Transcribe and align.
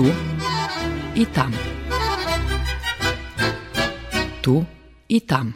tu 0.00 0.08
i 1.14 1.26
tam. 1.26 1.52
Tu 4.40 4.64
i 5.08 5.20
tam. 5.20 5.52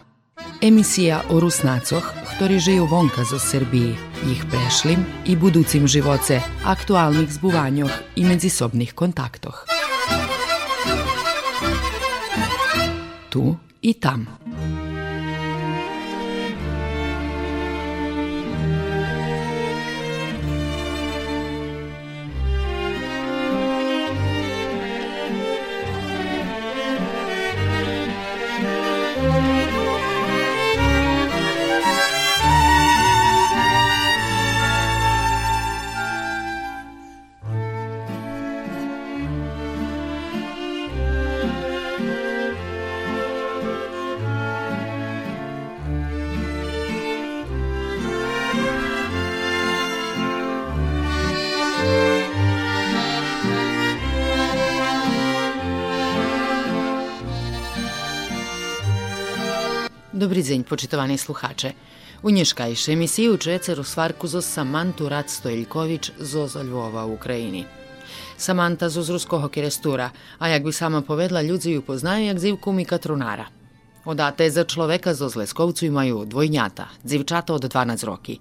Emisija 0.60 1.22
o 1.32 1.40
Rusnacoch, 1.40 2.04
ktorí 2.36 2.60
žijú 2.60 2.84
vonka 2.84 3.24
zo 3.24 3.40
Srbiji, 3.40 3.96
ich 4.28 4.44
prešlim 4.44 5.00
i 5.24 5.32
buducim 5.32 5.88
živoce, 5.88 6.44
aktualnih 6.60 7.32
zbuvanjoh 7.32 7.92
i 8.20 8.28
medzisobnih 8.28 8.92
kontaktoh. 8.92 9.64
Tu 13.32 13.56
i 13.80 13.96
tam. 13.96 14.28
Dobri 60.34 60.44
dzień, 60.44 60.64
poczytowani 60.64 61.18
słuchacze. 61.18 61.72
Unieszkajsze 62.22 62.92
emisiji 62.92 63.30
uczece 63.30 63.74
Rusvarku 63.74 64.26
zo 64.26 64.42
Samantu 64.42 65.08
Rad 65.08 65.30
Stojeljković 65.30 66.12
zo 66.20 66.48
Lvova 66.62 67.04
u 67.04 67.12
Ukrajini. 67.12 67.64
Samanta 68.36 68.88
zo 68.88 69.02
z 69.02 69.10
ruskog 69.10 69.42
a 70.38 70.48
jak 70.48 70.64
bi 70.64 70.72
sama 70.72 71.02
povedla, 71.02 71.42
ljudi 71.42 71.70
ju 71.70 71.82
poznaju 71.82 72.26
jak 72.26 72.40
zivku 72.40 72.72
Mika 72.72 72.98
Trunara. 72.98 73.46
Odate 74.04 74.50
za 74.50 74.64
človeka 74.64 75.14
zo 75.14 75.28
Zleskovcu 75.28 75.86
imaju 75.86 76.24
dvojnjata, 76.24 76.88
dzivčata 77.04 77.54
od 77.54 77.64
12 77.64 78.04
roki. 78.04 78.38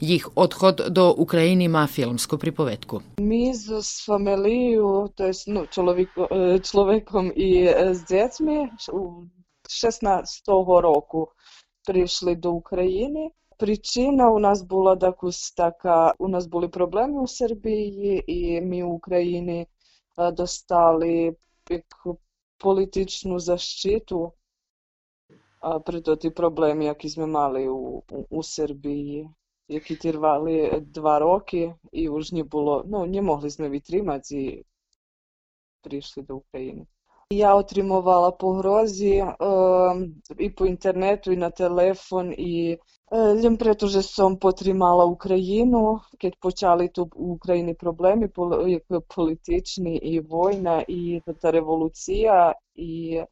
Ich 0.00 0.28
odchod 0.34 0.80
do 0.88 1.14
Ukrajini 1.16 1.64
ima 1.64 1.86
filmsku 1.86 2.38
pripovetku. 2.38 3.00
Mi 3.18 3.54
z 3.54 4.04
familiju, 4.06 5.08
to 5.14 5.24
jest 5.24 5.46
no, 5.46 5.60
e, 5.62 6.58
človekom 6.58 7.32
i 7.36 7.66
e, 7.68 7.94
s 7.94 8.04
djecmi, 8.04 8.68
u 8.92 9.24
16 9.70 10.48
року 10.48 11.32
прийшли 11.86 12.36
до 12.36 12.52
України. 12.52 13.30
Причина 13.58 14.30
у 14.30 14.38
нас 14.38 14.62
була 14.62 14.96
також 14.96 15.50
така, 15.50 16.14
у 16.18 16.28
нас 16.28 16.46
були 16.46 16.68
проблеми 16.68 17.22
у 17.22 17.26
Сербії, 17.26 18.24
і 18.32 18.60
ми 18.60 18.84
в 18.84 18.90
Україні 18.90 19.66
достали 20.32 21.36
політичну 22.58 23.38
защиту 23.38 24.32
при 25.86 26.16
ті 26.16 26.30
проблеми, 26.30 26.84
які 26.84 27.20
ми 27.20 27.26
мали 27.26 27.68
у, 27.68 28.02
у 28.30 28.42
Сербії, 28.42 29.30
які 29.68 29.96
тривали 29.96 30.80
два 30.80 31.18
роки, 31.18 31.74
і 31.92 32.08
вже 32.08 32.34
не 32.34 32.44
було, 32.44 32.84
ну, 32.86 33.06
не 33.06 33.22
могли 33.22 33.48
ми 33.58 33.68
витримати 33.68 34.42
і 34.42 34.66
прийшли 35.80 36.22
до 36.22 36.36
України. 36.36 36.86
Ja 37.32 37.54
otrimувала 37.54 38.30
погрози 38.30 39.14
е, 39.16 39.34
і 40.38 40.50
по 40.50 40.66
інтернету, 40.66 41.32
і 41.32 41.36
на 41.36 41.50
телефон, 41.50 42.34
і 42.38 42.78
е, 43.12 43.34
лім 43.34 43.56
pretože 43.56 44.02
потримала 44.40 45.04
Україну, 45.04 46.00
keď 46.18 46.34
почали 46.40 46.88
тут 46.88 47.12
у 47.16 47.32
Україні 47.32 47.74
проблеми 47.74 48.28
політичні, 49.08 49.96
і 49.96 50.20
війна, 50.20 50.84
і 50.88 51.22
та 51.40 51.50
революція, 51.50 52.54
і 52.74 53.22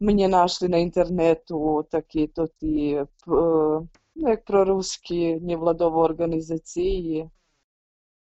мені 0.00 0.26
знайшли 0.26 0.68
на 0.68 0.78
інтернету 0.78 1.86
такі 1.90 2.26
то 2.26 2.46
ті, 2.60 2.90
е, 2.92 3.06
ну, 4.16 4.28
як 4.28 4.44
прорусські 4.44 5.34
невладові 5.40 5.94
організації, 5.94 7.30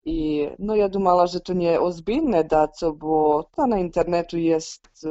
I 0.04 0.48
no 0.58 0.76
ja 0.76 0.88
думала, 0.88 1.26
że 1.26 1.40
to 1.40 1.52
nie 1.52 1.80
ozbiljne 1.80 2.44
daco, 2.44 2.92
bo 2.92 3.44
ta 3.56 3.66
na 3.66 3.78
internetu 3.78 4.38
jest 4.38 5.06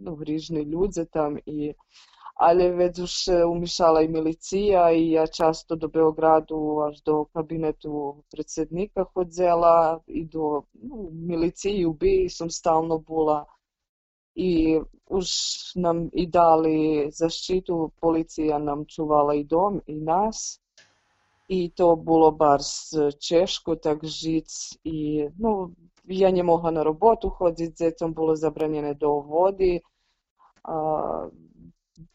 no, 0.00 0.16
rіжні 0.20 0.64
люди 0.64 1.04
там 1.04 1.38
і 1.46 1.74
але 2.36 2.70
ведь 2.70 2.98
уж 2.98 3.28
умішала 3.28 4.02
і 4.02 4.08
міліція, 4.08 4.90
і 4.90 5.02
я 5.02 5.26
часто 5.26 5.76
до 5.76 5.88
Beogradu 5.88 6.88
аж 6.88 7.02
до 7.02 7.24
кабінету 7.24 8.24
председника 8.30 9.04
ходила, 9.04 10.00
і 10.06 10.24
до 10.24 10.62
ну, 10.74 11.10
міліції, 11.12 11.86
у 11.86 11.92
бій 11.92 12.28
сам 12.28 12.50
стално 12.50 12.98
була. 12.98 13.46
І 14.34 14.80
уж 15.06 15.26
нам 15.76 16.10
і 16.12 16.26
дали 16.26 17.08
защиту, 17.10 17.92
поліція 18.00 18.58
нам 18.58 18.86
чувала 18.86 19.34
і 19.34 19.44
дом, 19.44 19.82
і 19.86 19.94
нас 19.94 20.60
I 21.51 21.71
to 21.77 21.95
було 21.95 22.31
барс 22.31 22.95
чешко, 23.19 23.75
так 23.75 24.03
žic 24.03 24.77
i 24.83 25.29
no, 25.39 25.71
ja 26.07 26.31
не 26.31 26.43
mogla 26.43 26.71
na 26.71 26.83
robotu 26.83 27.29
ходити, 27.29 27.73
дітям 27.85 28.13
було 28.13 28.35
забранjene 28.35 28.97
до 28.97 29.19
води, 29.19 29.81
а, 30.63 31.27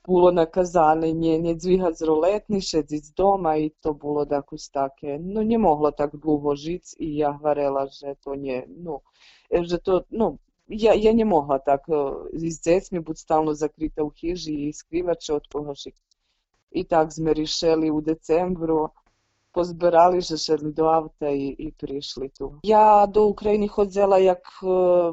було 0.04 0.32
наказане 0.32 1.14
не, 1.14 1.38
не 1.38 1.54
двигати 1.54 1.94
з 1.94 2.02
рулетни, 2.02 2.60
шедити 2.60 3.08
дома 3.16 3.54
і 3.54 3.72
то 3.80 3.92
було 3.92 4.26
якось 4.30 4.69
таке. 4.69 5.19
Ну, 5.20 5.42
не 5.42 5.58
могла 5.58 5.91
так 5.91 6.16
довго 6.16 6.54
жити 6.54 6.86
і 6.98 7.14
я 7.14 7.30
говорила, 7.30 7.88
що 7.91 8.14
то 8.25 8.34
не, 8.34 8.66
ну, 8.69 9.00
що 9.64 9.78
то, 9.78 10.04
ну, 10.10 10.38
я, 10.69 10.94
я 10.94 11.12
не 11.12 11.25
могла 11.25 11.58
так 11.58 11.84
з 12.32 12.60
дітьми 12.60 13.00
бути 13.00 13.19
стално 13.19 13.54
закрита 13.54 14.02
у 14.02 14.10
хижі 14.10 14.54
і 14.54 14.72
скривати 14.72 15.32
od 15.32 15.46
когось. 15.46 15.88
І 16.70 16.84
так 16.84 17.08
ми 17.19 17.32
рішили 17.32 17.91
у 17.91 18.00
децембру 18.00 18.91
позбирали 19.56 20.21
же 20.21 20.59
до 20.59 20.84
авта 20.84 21.28
і, 21.28 21.44
і 21.47 21.71
прийшли 21.71 22.28
тут. 22.28 22.53
Я 22.62 23.06
до 23.06 23.28
України 23.28 23.69
ходила 23.69 24.19
як 24.19 24.61
е, 24.62 25.12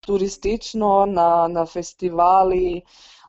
туристично 0.00 1.06
на, 1.06 1.48
на 1.48 1.66
фестивалі. 1.66 2.84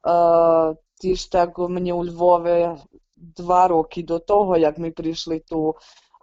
Е, 0.07 0.75
ті 1.01 1.16
ж 1.16 1.31
так 1.31 1.59
мені 1.59 1.94
у 1.94 2.06
Львові 2.06 2.69
два 3.16 3.68
роки 3.68 4.03
до 4.03 4.19
того, 4.19 4.57
як 4.57 4.78
ми 4.78 4.91
прийшли 4.91 5.40
ту 5.40 5.75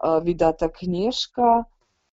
е, 0.04 0.20
віддата 0.20 0.68
книжка. 0.68 1.64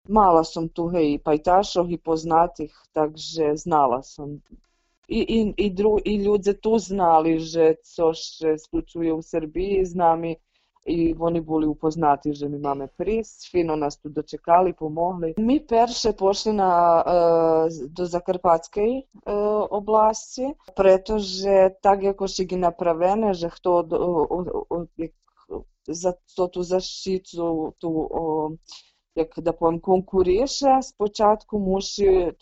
Мала 0.08 0.44
сам 0.44 0.68
ту 0.68 0.86
гей 0.86 1.18
пайташок 1.18 1.90
і 1.90 1.96
познатих, 1.96 2.86
takže 2.92 3.56
знала 3.56 4.02
сам. 4.02 4.40
І, 5.08 5.18
і, 5.18 5.54
і, 5.56 5.70
дру, 5.70 5.98
і 5.98 6.22
люди 6.22 6.52
тут 6.52 6.80
знали, 6.80 7.40
що 7.40 7.74
це 7.82 8.14
ще 8.14 8.58
случує 8.58 9.12
у 9.12 9.22
Сербії 9.22 9.84
з 9.84 9.94
нами 9.94 10.36
i 10.88 11.14
oni 11.18 11.40
boli 11.40 11.66
upoznati, 11.66 12.32
že 12.32 12.48
mi 12.48 12.58
máme 12.58 12.88
prísť, 12.88 13.52
fino 13.52 13.76
nás 13.76 14.00
tu 14.00 14.08
dočekali, 14.08 14.72
pomohli. 14.72 15.36
My 15.36 15.60
perše 15.60 16.16
pošli 16.16 16.52
na, 16.56 16.72
do 17.68 18.04
Zakarpatskej 18.06 19.04
oblasti, 19.70 20.56
pretože 20.72 21.76
tak 21.84 22.04
ako 22.16 22.24
je 22.24 22.56
napravené, 22.56 23.36
že 23.36 23.52
kto 23.52 23.84
za 25.88 26.12
to 26.36 26.48
tu 26.48 26.60
zaštitu 26.62 27.72
tu 27.78 27.88
як 29.18 29.34
да 29.36 29.52
повем, 29.52 29.80
конкуріше, 29.80 30.82
спочатку 30.82 31.58
мусить 31.58 32.36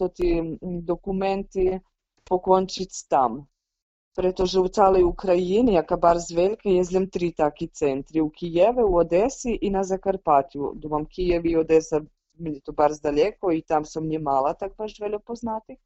документи 0.63 1.81
покончити 2.25 3.07
там. 3.11 3.47
U 4.61 4.69
celej 4.69 5.05
Ukrajini, 5.05 5.73
jaka 5.73 5.97
bardzo 5.97 6.35
wielka, 6.35 6.69
jest 6.69 6.93
tri 7.13 7.35
taki 7.35 7.69
centri. 7.69 8.21
U 8.21 8.31
Kijewie, 8.31 8.85
u 8.85 8.97
Odesi 8.97 9.59
i 9.67 9.71
na 9.71 9.85
Zakarpatju. 9.85 10.73
Думам, 10.75 11.07
Kijev 11.07 11.47
i 11.47 11.57
Odesa 11.57 12.01
meni 12.39 12.61
to 12.61 12.73
bardzo 12.73 13.03
daleko 13.03 13.53
i 13.53 13.63
tam 13.63 13.85
sam 13.85 14.09
nie 14.09 14.19
mala 14.19 14.55
tak 14.55 14.77
baš 14.77 14.99
veľa 15.01 15.19
poznatih. 15.19 15.79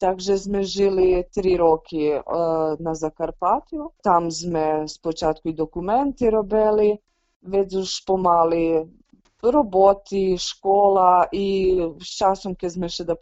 Takže 0.00 0.38
sme 0.38 0.64
žili 0.66 1.22
tri 1.30 1.56
roki 1.56 2.10
uh, 2.18 2.74
na 2.78 2.94
Zakarpatju. 2.94 3.90
Tam 4.02 4.30
sme 4.30 4.88
spočatku 4.88 5.48
i 5.48 5.54
dokumenti 5.54 6.30
robili. 6.30 6.98
Već 7.42 7.74
už 7.74 8.04
pomali 8.06 8.82
роботи, 9.50 10.38
школа, 10.38 11.28
і 11.32 11.80
з 12.00 12.04
часом, 12.04 12.56
ми 12.76 12.88
ще 12.88 13.04
да 13.04 13.16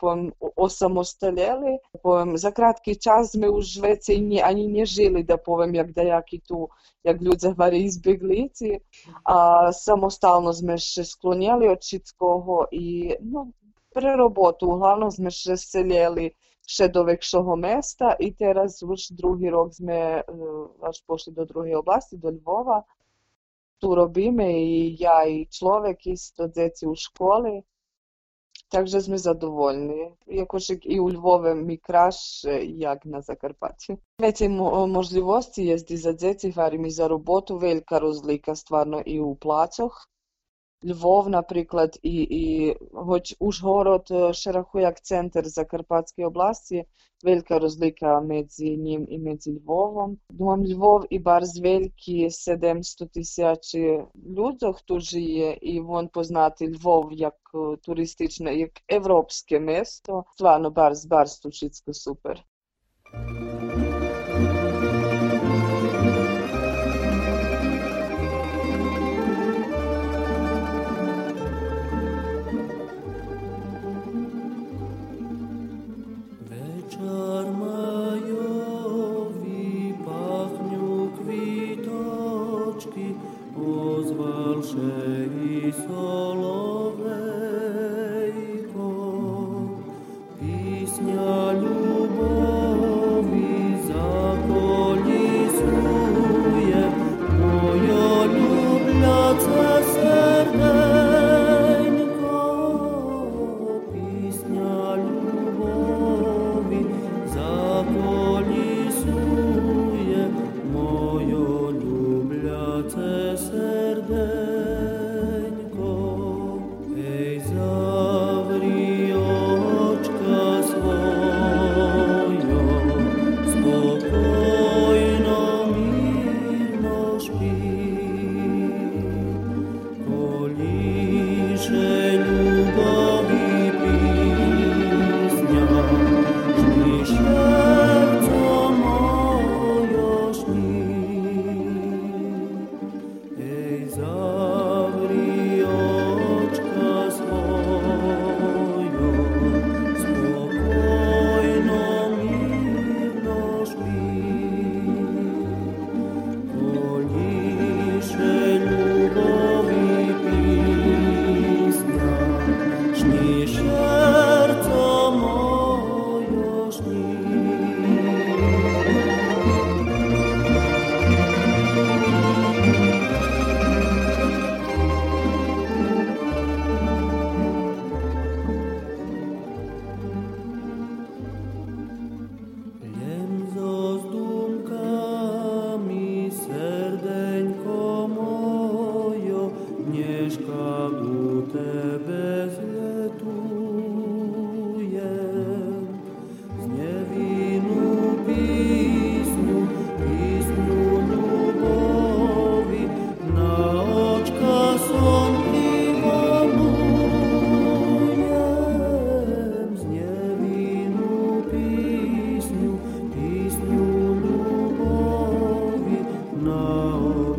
за 2.34 2.50
краткий 2.50 2.96
час 2.96 3.34
ми 3.34 3.48
у 3.48 3.62
Швеції 3.62 4.20
ні, 4.20 4.40
ані 4.40 4.68
не 4.68 4.86
жили, 4.86 5.22
да 5.22 5.36
повем, 5.36 5.74
як 5.74 5.92
деякі 5.92 6.38
ту, 6.38 6.68
як 7.04 7.22
люди 7.22 7.48
говорять, 7.48 7.80
із 7.80 7.96
біглиці, 7.96 8.80
а 9.24 9.72
самостійно 9.72 10.52
ми 10.62 10.78
ще 10.78 11.04
склоняли 11.04 11.68
від 11.68 11.78
wszystkiego 11.78 12.68
і, 12.72 13.18
ну, 13.20 13.52
При 13.94 14.16
роботу 14.16 14.70
главно 14.70 15.08
ми 15.18 15.30
ще 15.30 15.56
селіли 15.56 16.32
ще 16.66 16.88
до 16.88 17.04
векшого 17.04 17.56
места 17.56 18.16
і 18.20 18.30
teraz 18.30 18.82
už 18.82 19.10
другий 19.10 19.50
рок 19.50 19.72
ми 19.80 20.24
аж 20.80 21.00
пошли 21.06 21.32
до 21.32 21.44
другої 21.44 21.74
області, 21.74 22.16
до 22.16 22.32
Львова. 22.32 22.84
Tu 23.82 23.94
robimy 23.94 24.52
i 24.52 24.96
ja 25.00 25.26
i 25.26 25.46
człowiek 25.46 26.06
isto, 26.06 26.48
dzieci 26.48 26.86
u 26.86 26.94
szkole. 26.96 27.62
Także 28.68 29.00
sme 29.00 29.18
zadowolni. 29.18 30.14
Jakoż 30.26 30.70
i 30.84 31.00
u 31.00 31.08
Lwowie 31.08 31.54
mi 31.54 31.78
краще, 31.78 32.64
jak 32.64 33.04
na 33.04 33.20
Закарпатті. 33.20 33.96
Veće 34.18 34.48
можливості 34.88 35.64
є 35.64 35.78
za 35.78 36.12
діти, 36.12 36.52
farim 36.52 36.86
i 36.86 36.90
za 36.90 37.08
роботу, 37.08 37.58
velika 37.58 37.98
razlika 37.98 38.54
stvarno 38.54 39.02
i 39.06 39.20
u 39.20 39.34
plaćoh. 39.34 40.08
Львов, 40.84 41.28
наприклад, 41.28 41.98
і, 42.02 42.22
і 42.22 42.76
хоч 42.92 43.36
Ужгород 43.38 44.06
ще 44.32 44.52
рахує 44.52 44.84
як 44.84 45.02
центр 45.02 45.46
Закарпатської 45.46 46.26
області, 46.26 46.84
велика 47.24 47.58
розлика 47.58 48.20
між 48.20 48.58
ним 48.58 49.06
і 49.08 49.18
між 49.18 49.46
Львовом. 49.46 50.18
Думам, 50.30 50.66
Львов 50.66 51.04
і 51.10 51.18
барз 51.18 51.60
великий, 51.60 52.30
700 52.30 53.12
тисяч 53.12 53.74
людей 54.26 54.72
тут 54.86 55.02
живе, 55.02 55.58
і 55.60 55.80
вон 55.80 56.08
познати 56.08 56.68
Львов 56.68 57.12
як 57.12 57.34
туристичне, 57.82 58.54
як 58.54 58.70
європейське 58.88 59.60
місто. 59.60 60.24
Стварно, 60.34 60.70
барз, 60.70 61.06
барз 61.06 61.38
тут 61.38 61.54
супер. 61.96 62.44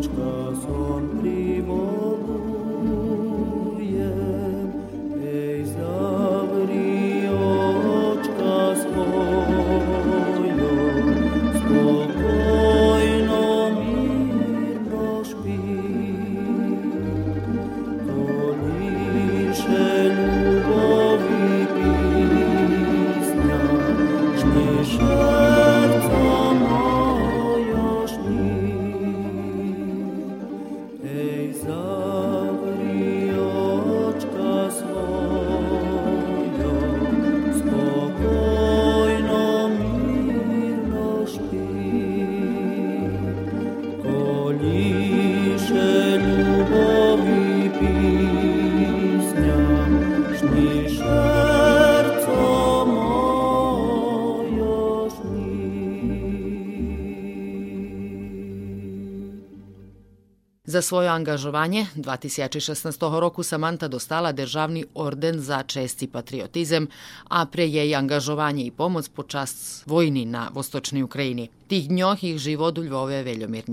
Ciucă 0.04 0.56
sunt 0.62 1.20
prin 1.20 1.43
Za 60.74 60.82
svoje 60.82 61.10
angažovanje 61.10 61.86
2016 61.96 63.20
roku 63.20 63.44
Samanta 63.44 63.88
dostala 63.88 64.32
državni 64.32 64.86
orden 64.96 65.40
za 65.40 65.64
česti 65.64 66.08
patriotizem, 66.08 66.88
a 67.30 67.46
pre 67.46 67.68
i 67.68 67.96
angažovanje 67.96 68.64
i 68.64 68.72
pomoc 68.72 69.10
po 69.10 69.24
čast 69.24 69.88
vojni 69.88 70.26
na 70.26 70.50
Vostočnoj 70.54 71.04
Ukrajini. 71.04 71.50
Tih 71.68 71.88
dnjoh 71.88 72.24
ih 72.24 72.38
život 72.38 72.78
u 72.78 72.84
Ljvove 72.84 73.24
veljomir 73.24 73.64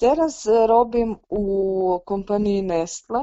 Teraz 0.00 0.46
robim 0.68 1.16
u 1.28 2.00
kompaniji 2.04 2.62
Nestle, 2.62 3.20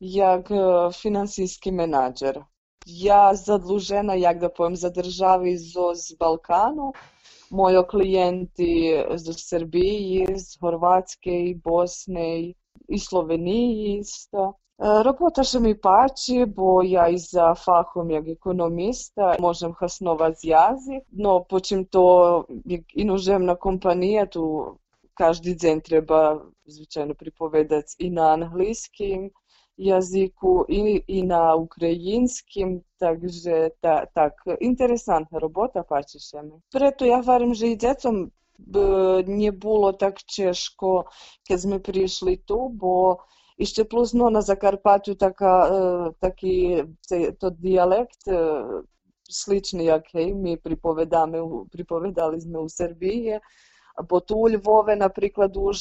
jak 0.00 0.50
e, 0.50 0.54
finansijski 0.92 1.72
menadžer. 1.72 2.42
Ja 2.86 3.34
zadlužena, 3.34 4.14
jak 4.14 4.38
da 4.38 4.48
pojem, 4.48 4.76
za 4.76 4.90
državi 4.90 5.56
ZOZ 5.58 6.18
Balkanu, 6.18 6.92
moji 7.54 7.82
klijenti 7.90 8.72
iz 9.14 9.24
Srbiji, 9.48 10.26
iz 10.34 10.58
Hrvatske, 10.60 11.30
i 11.50 11.54
Bosne, 11.54 12.52
i 12.88 12.98
Sloveniji 12.98 13.98
isto. 13.98 14.52
E, 14.78 15.02
Robota 15.06 15.44
še 15.46 15.60
mi 15.62 15.74
pači, 15.86 16.44
bo 16.56 16.80
ja 16.82 17.08
i 17.08 17.18
za 17.18 17.52
fahom 17.54 18.10
jak 18.10 18.30
ekonomista, 18.36 19.34
možem 19.40 19.74
hasnovat 19.80 20.42
jazik, 20.42 21.04
no 21.26 21.36
počim 21.50 21.84
to 21.86 22.06
inožemna 23.04 23.54
kompanija, 23.66 24.26
tu 24.26 24.44
každi 25.14 25.54
dzen 25.54 25.80
treba 25.80 26.20
zvičajno 26.66 27.14
pripovedati 27.14 27.96
i 27.98 28.10
na 28.10 28.32
anglijskim, 28.32 29.30
язику, 29.76 30.66
і, 30.68 31.04
і 31.06 31.22
на 31.22 31.54
українському, 31.54 32.82
takže 32.98 33.70
та, 33.80 34.06
так, 34.14 34.32
інтересантна 34.60 35.38
робота, 35.38 35.82
ще. 35.82 36.60
Прето 36.72 37.06
я 37.06 37.16
говорим, 37.16 37.54
що 37.54 37.66
і 37.66 37.76
дітям 37.76 38.30
не 39.26 39.50
було 39.50 39.92
так 39.92 40.22
чешко, 40.22 41.04
коли 41.48 41.60
ми 41.66 41.78
прийшли 41.78 42.36
ту, 42.36 42.68
бо 42.68 43.18
І 43.58 43.66
ще 43.66 43.84
плюс 43.84 44.14
ну, 44.14 44.30
на 44.30 44.42
Закарпаттю 44.42 45.14
така, 45.14 46.10
такий 46.20 46.84
цей 47.00 47.32
то 47.32 47.50
діалект 47.50 48.18
сличний, 49.30 49.86
як 49.86 50.02
ми 50.14 50.56
приповідали, 50.56 51.64
приповідали 51.72 52.38
ми 52.46 52.60
у 52.60 52.68
Сербії. 52.68 53.40
Бо 54.08 54.20
ту 54.20 54.38
у 54.38 54.50
Львові, 54.50 54.96
наприклад, 54.96 55.56
уж 55.56 55.78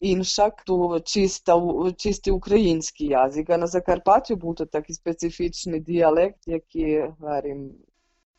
іншак, 0.00 0.62
ту 0.62 1.00
чиста, 1.04 1.62
чистий 1.96 2.32
український 2.32 3.06
язик, 3.06 3.50
а 3.50 3.58
на 3.58 3.66
Закарпатті 3.66 4.34
був 4.34 4.54
такий 4.54 4.94
специфічний 4.94 5.80
діалект, 5.80 6.38
який, 6.46 7.00
говорим, 7.20 7.70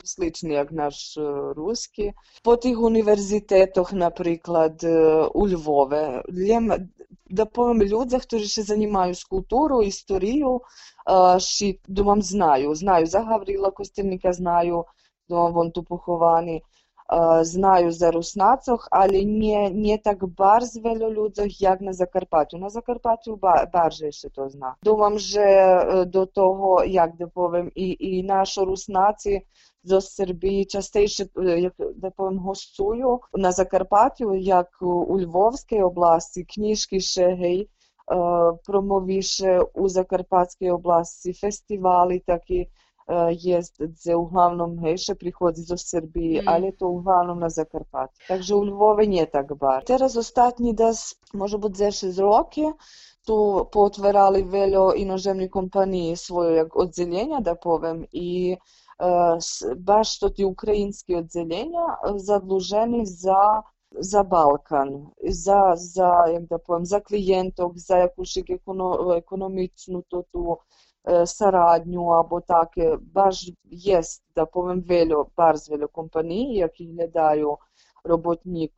сличний, 0.04 0.52
як 0.52 0.72
наш 0.72 1.18
русський. 1.56 2.12
По 2.42 2.56
тих 2.56 2.80
університетах, 2.80 3.92
наприклад, 3.92 4.84
у 5.34 5.48
Львові, 5.48 6.22
да 7.30 7.44
повім 7.44 7.82
людях, 7.82 8.22
які 8.32 8.44
ще 8.44 8.62
займаються 8.62 9.26
культурою, 9.30 9.88
історією, 9.88 10.60
ще 11.38 11.74
думам 11.88 12.22
знаю. 12.22 12.74
Знаю 12.74 13.06
за 13.06 13.20
Гаврила 13.20 13.70
Костельника, 13.70 14.32
знаю, 14.32 14.84
думам 15.28 15.52
вон 15.52 15.70
ту 15.70 15.82
похований. 15.82 16.62
Знаю 17.40 17.90
за 17.90 18.10
руснацох, 18.10 18.88
але 18.90 19.24
не, 19.24 19.70
не 19.70 19.98
так 19.98 20.24
bardzo 20.24 20.80
wielu 20.80 21.10
людях, 21.10 21.60
як 21.60 21.80
на 21.80 21.92
Закарпаттю. 21.92 22.58
На 22.58 22.68
Закарпаттю 22.68 23.38
bardziej 23.72 24.12
ще 24.12 24.28
то 24.28 24.48
зна. 24.48 24.74
Думам, 24.82 25.18
що 25.18 26.04
до 26.06 26.26
того, 26.26 26.84
як 26.84 27.16
да 27.16 27.26
повім, 27.26 27.72
і, 27.74 27.96
і 28.00 28.22
наші 28.22 28.60
руснаці 28.60 29.46
з 29.84 30.00
Сербії 30.00 30.64
частіше, 30.64 31.26
як 31.36 31.72
да 31.96 32.10
повім, 32.10 32.38
гостюю 32.38 33.20
на 33.32 33.52
Закарпаттю, 33.52 34.34
як 34.34 34.68
у 34.80 35.20
Львовській 35.20 35.82
області, 35.82 36.44
книжки 36.44 37.00
ще 37.00 37.34
гей, 37.34 37.68
промовіше 38.66 39.60
у 39.74 39.88
Закарпатській 39.88 40.70
області, 40.70 41.32
фестивалі 41.32 42.18
такі, 42.18 42.68
jest, 43.30 43.76
gdzie 43.78 44.16
uglavnom 44.16 44.78
hejše 44.78 45.14
prichodzi 45.14 45.62
zo 45.62 45.76
Srbiji, 45.76 46.40
mm. 46.40 46.48
ali 46.48 46.72
to 46.76 46.88
uglavnom 46.88 47.40
na 47.40 47.48
Zakarpati. 47.48 48.20
Takže 48.28 48.54
u 48.54 48.62
Lvove 48.62 49.06
nije 49.06 49.30
tak 49.30 49.54
bar. 49.54 49.84
Teraz 49.84 50.16
ostatnji 50.16 50.72
da 50.72 50.92
može 51.32 51.58
biti 51.58 51.78
za 51.78 51.86
6 51.86 52.20
roki, 52.20 52.64
tu 53.26 53.66
potvarali 53.72 54.42
veljo 54.42 54.92
inožemni 54.96 55.50
kompaniji 55.50 56.16
svoje 56.16 56.68
odzeljenja, 56.74 57.40
da 57.40 57.54
povem, 57.54 58.04
i 58.12 58.56
uh, 58.56 59.74
baš 59.76 60.18
to 60.18 60.28
ti 60.28 60.44
ukrajinski 60.44 61.14
odzeljenja 61.14 61.86
zadluženi 62.16 63.06
za 63.06 63.62
za 63.98 64.22
Balkan, 64.22 65.06
za, 65.28 65.74
za, 65.76 66.10
jak 66.32 66.42
da 66.42 66.58
povem, 66.58 66.84
za 66.84 67.00
klijentov, 67.00 67.72
za 67.74 67.96
jakušik 67.96 68.50
ekono, 68.50 69.14
ekonomičnu 69.16 70.02
to 70.08 70.22
tu 70.32 70.56
saradnju 71.24 72.04
або 72.04 72.40
таке, 72.40 72.98
баж 73.14 73.52
є, 73.70 74.00
да 74.36 74.46
повем 74.46 74.80
велю, 74.80 75.26
барз 75.36 75.70
велю 75.70 75.88
компанії, 75.88 76.56
які 76.56 76.92
глядають 76.92 77.58
роботників 78.04 78.70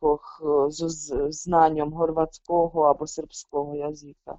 з 0.69 1.27
знанням 1.29 1.93
хорватського 1.93 2.81
або. 2.81 3.05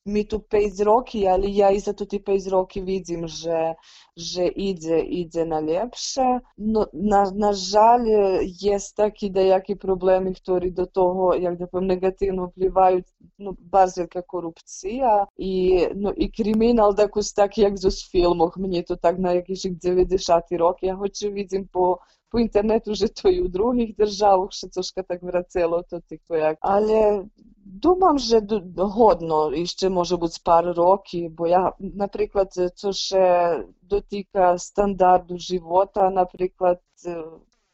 Ми 0.07 0.25
тут 0.25 0.49
5 0.49 0.81
років, 0.81 1.29
але 1.29 1.47
я 1.47 1.71
і 1.71 1.79
за 1.79 1.93
ті 1.93 2.19
5 2.19 2.47
років 2.47 2.85
видим, 2.87 3.29
що, 3.29 3.75
що 4.17 4.43
іде, 4.43 5.01
іде 5.01 5.45
на 5.45 5.61
лепше. 5.61 6.41
Но, 6.59 6.89
на, 6.93 7.31
на 7.31 7.53
жаль, 7.53 8.07
є 8.43 8.79
такі 8.97 9.29
деякі 9.29 9.75
проблеми, 9.75 10.35
які 10.49 10.71
до 10.71 10.87
того, 10.87 11.35
як 11.35 11.57
да 11.57 11.67
повем, 11.67 11.87
негативно 11.87 12.47
впливають, 12.47 13.07
ну, 13.39 13.57
bardzo 13.73 14.05
wielka 14.05 14.23
korupcja 14.23 15.27
i, 15.39 15.87
no, 15.97 16.13
i 16.13 16.31
kryminal 16.31 16.95
jakoś 16.99 17.33
tak 17.33 17.59
jak 17.59 17.79
z 17.79 18.11
filmów. 18.11 18.57
Mnie 18.57 18.83
to 18.85 18.97
tak 18.97 19.19
na 19.19 19.35
jakieś 19.35 19.63
90 19.63 20.45
roki. 20.53 20.87
Ja 20.87 20.97
choć 20.97 21.25
widzę 21.33 21.65
po 21.73 21.99
по 22.35 22.41
інтернету 22.41 22.93
вже 22.93 23.09
то 23.09 23.29
і 23.29 23.41
у 23.41 23.49
других 23.49 23.97
державах 23.97 24.53
ще 24.53 24.69
трошки 24.69 25.03
так 25.03 25.23
врацило, 25.23 25.85
то 25.91 26.01
типу 26.01 26.37
як. 26.37 26.57
Але 26.61 27.25
думам, 27.65 28.19
що 28.19 28.41
годно 28.77 29.53
і 29.53 29.67
ще 29.67 29.89
може 29.89 30.17
бути 30.17 30.37
пару 30.45 30.73
років, 30.73 31.31
бо 31.31 31.47
я, 31.47 31.73
наприклад, 31.79 32.53
це 32.75 32.93
ще 32.93 33.65
дотика 33.83 34.59
стандарту 34.59 35.39
живота, 35.39 36.11
наприклад, 36.11 36.81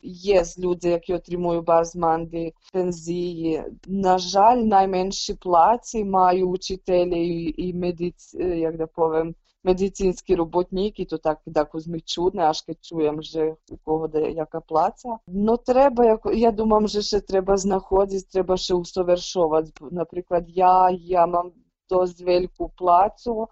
Є 0.03 0.45
люди, 0.59 0.89
які 0.89 1.15
отримують 1.15 1.65
базманди 1.65 2.53
пензії. 2.73 3.63
На 3.87 4.19
жаль, 4.19 4.57
найменші 4.57 5.35
плаці 5.35 6.05
мають 6.05 6.49
учителі 6.49 7.55
і 7.57 7.75
медиці, 7.75 8.39
як 8.39 8.77
да 8.77 8.87
повем, 8.87 9.35
медицинські 9.65 10.35
роботники, 10.35 11.05
то 11.05 11.19
так 11.19 11.39
декось 11.47 11.87
ми 11.87 12.01
чудне, 12.01 12.43
аж 12.43 12.63
ке 12.63 12.75
чуєм, 12.81 13.19
вже 13.19 13.55
у 13.71 13.77
кого 13.85 14.09
де 14.09 14.31
яка 14.31 14.61
плаця. 14.61 15.19
Ну 15.27 15.57
треба, 15.57 16.19
я 16.35 16.51
думам, 16.51 16.89
що 16.89 17.03
ще 17.03 17.21
треба 17.21 17.57
знаходити, 17.57 18.27
треба 18.33 18.57
ще 18.57 18.75
усовершувати. 18.75 19.73
Наприклад, 19.91 20.45
я, 20.49 20.91
я 20.91 21.27
мам 21.27 21.53
досить 21.89 22.27
велику 22.27 22.69
плацу, 22.77 23.49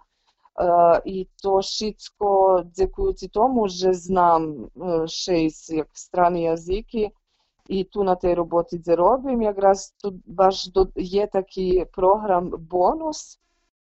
і 1.05 1.27
то 1.43 1.61
шицько, 1.61 2.63
дякуючи 2.75 3.27
тому, 3.27 3.69
що 3.69 3.93
знам 3.93 4.69
шесть 5.07 5.69
як 5.69 5.87
страни 5.93 6.41
язики, 6.41 7.11
і 7.67 7.83
ту 7.83 8.03
на 8.03 8.15
тій 8.15 8.33
роботі 8.33 8.77
де 8.77 8.95
робим, 8.95 9.41
якраз 9.41 9.95
тут 10.03 10.15
баш 10.25 10.69
є 10.95 11.27
такий 11.27 11.85
програм 11.85 12.49
бонус, 12.49 13.39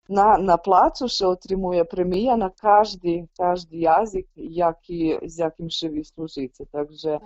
на 0.10 0.38
на 0.38 0.57
placu 0.57 1.07
ще 1.07 1.25
отримує 1.25 1.83
премія 1.83 2.38
на 2.38 2.51
кожний, 2.62 3.27
кожний 3.38 3.79
язик, 3.79 4.27
які, 4.36 5.19
з 5.24 5.39
яким 5.39 5.69
ще 5.69 5.89
ви 5.89 6.03
служите. 6.03 6.65
Takže 6.72 7.19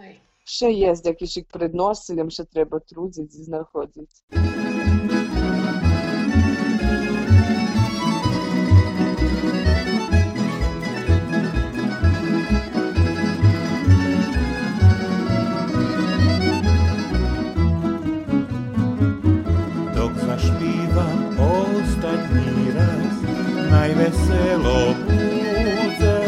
ще 0.43 0.72
є 0.72 0.96
з 0.96 1.05
якихось 1.05 1.43
предносилем, 1.51 2.29
ще 2.29 2.43
треба 2.43 2.79
трудити, 2.79 3.27
знаходити. 3.43 4.15
Najweselo 24.08 24.94
budzę, 25.08 26.20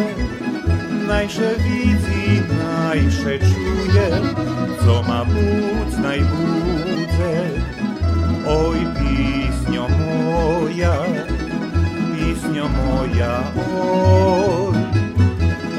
najsze 1.08 1.56
widzi, 1.56 2.42
najsze 2.58 3.40
czuje, 3.40 4.10
co 4.86 5.04
ma 5.04 5.26
budz, 5.26 5.98
najbudzę. 5.98 7.32
Oj, 8.48 8.80
pisnio 9.00 9.88
moja, 9.90 10.96
pisnio 12.16 12.70
moja, 12.70 13.44
oj, 13.82 14.76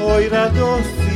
oj, 0.03 0.29
radości 0.29 1.10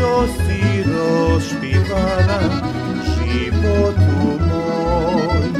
mladosti 0.00 0.84
došpivala 0.84 2.40
životu 3.04 4.38
moj. 4.48 5.50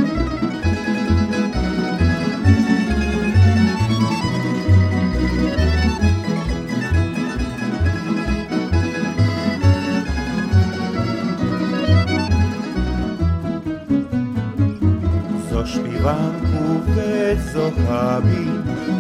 Zašpivanku 15.50 16.80
već 16.96 17.38
zohabi, 17.52 18.46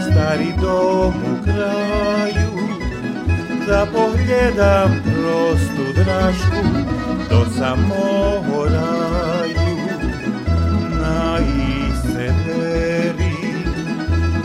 stari 0.00 0.52
dom 0.60 1.14
u 1.14 1.44
kraju, 1.44 2.59
za 3.70 3.86
pohľadám 3.86 4.90
prostú 4.98 5.94
drážku 5.94 6.62
do 7.30 7.46
samého 7.54 8.66
raju. 8.66 9.78
Na 10.98 11.38
ich 11.38 11.94
se 12.02 12.26
verím, 12.50 13.62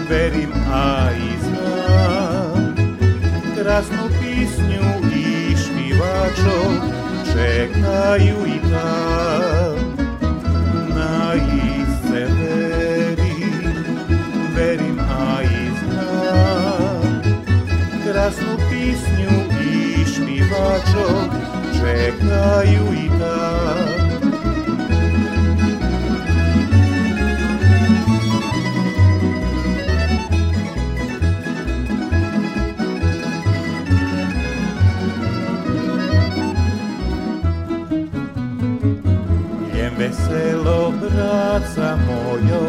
verím 0.05 0.53
aj 0.69 1.17
znám 1.41 2.61
krásnu 3.57 4.05
písňu 4.21 5.09
i 5.09 5.57
špívačov 5.57 6.69
čekajú 7.33 8.37
i 8.45 8.57
tam. 8.69 9.54
Krasnu 18.25 18.57
pisnju 18.69 19.29
i 19.61 20.05
špivačo 20.05 21.29
Čekaju 21.73 22.93
i 22.93 23.09
tam 23.19 24.05
veselo 39.97 40.93
braca 41.01 41.97
mojo, 42.07 42.63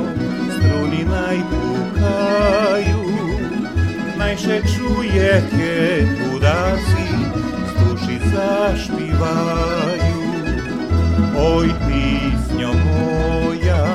struni 0.53 1.05
naj 1.05 1.37
pukaju, 1.37 1.66
najše 4.37 4.61
čuje 4.69 5.33
ke 5.49 6.05
pudaci, 6.21 7.09
stuši 7.73 8.21
zašpivaju. 8.29 10.21
Oj, 11.37 11.69
pisnjo 11.89 12.73
moja, 12.85 13.87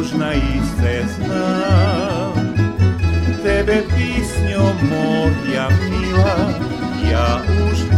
užna 0.00 0.34
i 0.34 0.60
se 0.80 1.04
znam, 1.16 2.54
tebe 3.42 3.82
pisnjo 3.92 4.72
moja 4.88 5.68
mila, 5.68 6.36
ja 7.12 7.42
už 7.72 7.97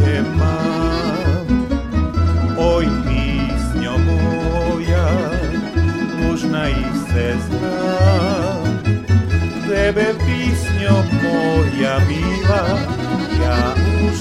moja 11.22 12.00
ja 13.40 13.74
už 14.04 14.18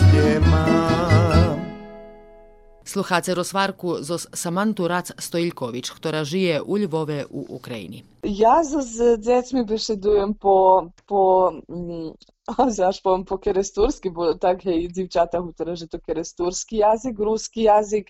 zos 4.01 4.27
Samantu 4.33 4.87
Rac 4.87 5.11
Stojiljković, 5.17 5.89
która 5.89 6.23
żyje 6.23 6.61
u 6.61 6.75
Lvove 6.75 7.25
u 7.29 7.45
Ukrajini. 7.55 8.03
Ja 8.23 8.63
z, 8.63 8.83
z 8.85 9.17
dziećmi 9.17 9.65
бесідуjem 9.65 10.33
по, 10.33 10.89
по, 11.05 11.53
м, 11.69 12.13
знаєш, 12.71 12.99
по, 12.99 13.23
по 13.23 13.37
керестурськи, 13.37 14.09
бо 14.09 14.33
так 14.33 14.65
і 14.65 14.87
дівчата 14.87 15.39
говорять, 15.39 15.77
що 15.77 15.87
то 15.87 15.99
керестурський 15.99 16.79
язик, 16.79 17.19
русський 17.19 17.63
язик, 17.63 18.07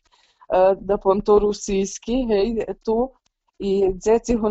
е, 0.54 0.76
да 0.82 0.98
повім, 0.98 1.22
то 1.22 1.40
російський, 1.40 2.28
гей, 2.28 2.66
ту. 2.84 3.12
І 3.60 3.88
діти 3.94 4.34
його 4.34 4.50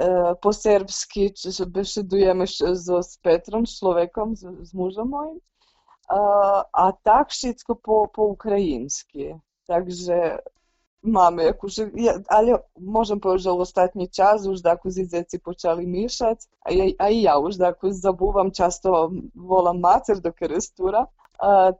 Е, 0.00 0.34
по-сербськи 0.42 1.30
ч- 1.30 1.64
бесідуємо 1.64 2.46
ще 2.46 2.74
з, 2.74 3.02
Петром, 3.16 3.66
з 3.66 3.78
чоловіком, 3.78 4.36
з, 4.36 4.46
з 4.62 4.74
мужем 4.74 5.08
моїм. 5.08 5.40
А, 6.08 6.64
а 6.72 6.92
так 6.92 7.26
по, 7.82 8.08
по-українськи. 8.08 9.40
Že 9.68 10.42
v 11.02 11.08
ostatný 13.58 14.06
čas 14.06 14.46
už 14.46 14.62
tako 14.62 14.90
zizeci 14.90 15.42
počali 15.42 15.82
mišať 15.86 16.46
a, 16.62 16.70
ja, 16.70 16.84
a 16.98 17.04
i 17.10 17.26
ja 17.26 17.34
už 17.42 17.58
tako 17.58 17.90
zabúvam, 17.90 18.54
často 18.54 19.10
volám 19.34 19.82
mater 19.82 20.22
do 20.22 20.30
kerestúra. 20.30 21.10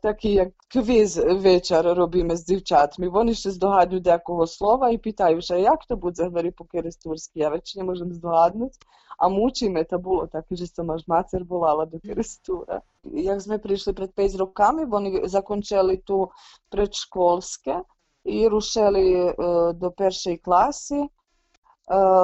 Taký 0.03 0.35
jak 0.35 0.49
kviz 0.69 1.17
večer 1.17 1.85
robíme 1.85 2.37
s 2.37 2.45
dівчатами. 2.45 3.09
Вони 3.09 3.35
ще 3.35 3.51
здогадують 3.51 4.07
якого 4.07 4.47
слова 4.47 4.91
і 4.91 4.99
питають, 4.99 5.51
а 5.51 5.57
як 5.57 5.85
то 5.85 5.97
буде 5.97 6.25
говорити 6.25 6.55
по-керестурськи? 6.59 7.41
Я 7.41 7.49
вече 7.49 7.79
не 7.79 7.85
можем 7.85 8.13
здогаднути. 8.13 8.79
А 9.19 9.29
мучимо 9.29 9.85
це 9.85 9.99
було 9.99 10.27
так, 10.27 10.45
сама 10.75 10.99
ж 10.99 11.05
матір 11.07 11.45
волала 11.45 11.87
до 11.87 11.99
керестура. 11.99 12.81
Як 13.05 13.47
ми 13.47 13.59
прийшли 13.59 13.93
перед 13.93 14.13
5 14.13 14.35
роками, 14.35 14.85
вони 14.85 15.29
закончили 15.29 15.97
ту 15.97 16.31
предшкольське, 16.71 17.83
і 18.25 18.49
рушили 18.49 19.35
е, 19.39 19.73
до 19.73 19.91
першої 19.91 20.37
класи 20.37 20.97
е, 20.97 21.09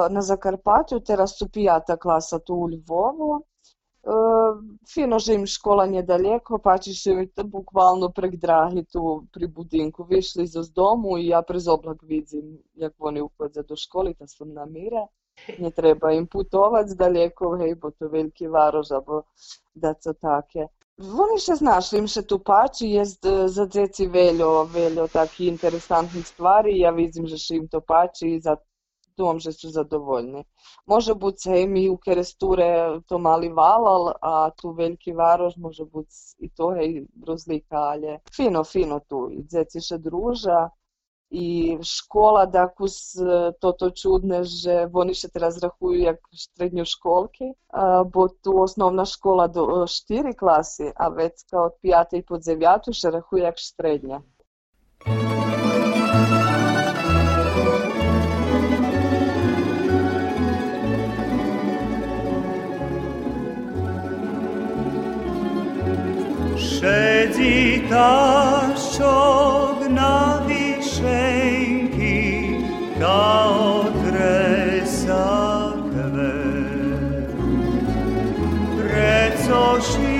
на 0.09 0.21
Закарпаттю, 0.21 0.99
teraz 0.99 1.37
su 1.37 1.49
pijata 1.49 1.97
klasa 1.97 2.39
tu 2.39 2.53
u 2.55 2.67
Lvovu. 2.67 3.48
fino 4.93 5.19
že 5.19 5.33
jim 5.33 5.45
šolanje 5.47 6.03
daleko, 6.03 6.57
pač 6.63 6.89
živite 6.89 7.43
bukvalno 7.43 8.09
prek 8.09 8.35
Drahitu 8.41 9.27
pri 9.33 9.47
budinku. 9.47 10.03
Višli 10.09 10.47
za 10.47 10.63
z 10.63 10.71
domu 10.71 11.17
i 11.17 11.27
ja 11.27 11.41
prez 11.41 11.67
oblak 11.67 12.03
vidim 12.03 12.57
jak 12.75 12.93
oni 12.99 13.21
uhodze 13.21 13.63
do 13.63 13.75
školi, 13.75 14.15
da 14.19 14.27
sam 14.27 14.53
namire. 14.53 15.07
Ne 15.59 15.71
treba 15.71 16.11
im 16.11 16.27
putovat 16.27 16.89
daleko, 16.99 17.55
hej, 17.57 17.75
bo 17.75 17.91
to 17.91 18.09
veliki 18.11 18.47
varoža, 18.47 18.99
bo 18.99 19.21
da 19.73 19.93
co 19.93 20.13
take. 20.13 20.67
Oni 20.99 21.37
še 21.39 21.55
znaš, 21.55 21.93
im 21.95 22.07
še 22.11 22.25
tu 22.27 22.39
pači, 22.43 22.89
jest 22.91 23.23
za 23.47 23.65
djeci 23.65 24.07
veljo, 24.07 24.65
veljo 24.73 25.07
takih 25.07 25.47
interesantnih 25.47 26.25
stvari, 26.27 26.79
ja 26.79 26.91
vidim 26.91 27.27
že 27.27 27.37
še 27.39 27.55
im 27.55 27.67
to 27.71 27.79
pači 27.79 28.33
i 28.33 28.41
zato 28.41 28.68
tom, 29.19 29.39
že 29.43 29.51
su 29.51 29.69
zadovoljni. 29.75 30.43
Može 30.85 31.15
biti 31.15 31.49
hej, 31.51 31.67
mi 31.67 31.89
u 31.89 31.97
Keresture 31.97 32.69
to 33.07 33.17
mali 33.17 33.49
valal, 33.49 34.13
a 34.21 34.49
tu 34.61 34.71
veliki 34.71 35.13
varoš 35.13 35.57
može 35.57 35.85
biti 35.85 36.15
i 36.39 36.49
to 36.49 36.71
hej, 36.79 37.05
rozlika, 37.27 37.83
ali 37.91 38.17
fino, 38.35 38.63
fino 38.63 38.99
tu. 38.99 39.27
I 39.31 39.43
djeci 39.43 39.81
še 39.81 39.97
druža, 39.97 40.69
i 41.29 41.77
škola, 41.83 42.45
tako 42.51 42.87
to 43.61 43.71
to 43.71 43.89
čudne, 43.89 44.41
že 44.43 44.87
oni 44.93 45.13
še 45.13 45.29
teraz 45.29 45.59
rachuju 45.61 45.99
jak 46.01 46.23
srednjoškolki, 46.33 47.51
bo 48.13 48.27
tu 48.41 48.55
osnovna 48.63 49.05
škola 49.05 49.47
do 49.47 49.67
e, 49.75 49.87
štiri 49.87 50.33
klasi, 50.33 50.89
a 50.95 51.09
već 51.13 51.45
od 51.53 51.77
pijate 51.81 52.17
i 52.17 52.25
pod 52.25 52.45
devjatu 52.45 52.93
še 52.93 53.13
rahuje 53.19 53.45
jak 53.45 53.61
srednja. 53.61 54.23
Siedzi 66.79 67.83
taszczok 67.89 69.79
na 69.89 70.41
wiszenki, 70.47 72.19
kao 72.99 73.85
dresa 74.03 75.27
kwe. 75.91 76.31
Precoši 78.77 80.18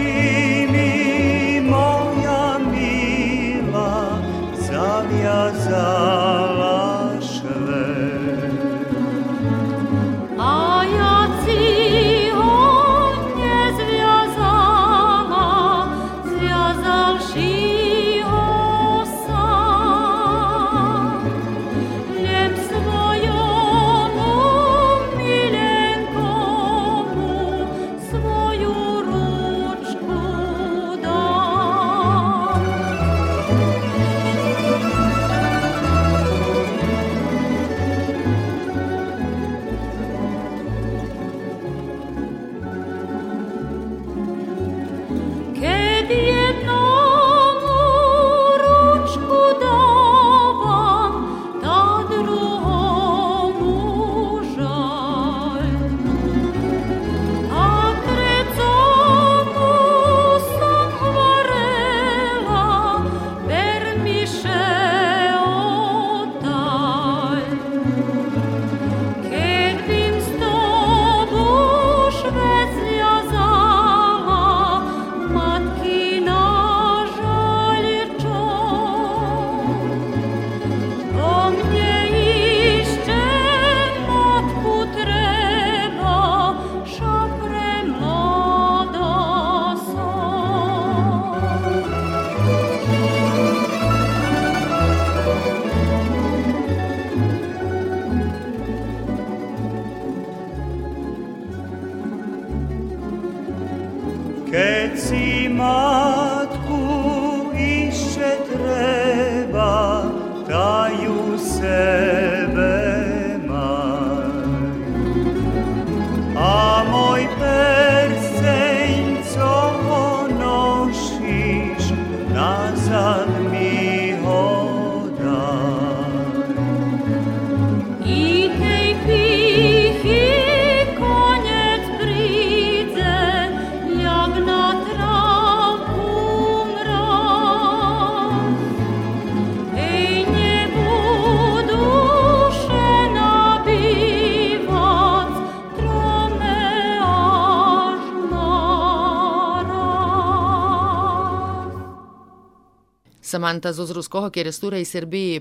Samanta 153.22 153.74
Zuzrus 153.74 154.08
Kohok 154.08 154.38
je 154.38 154.44
restura 154.44 154.78
iz 154.78 154.96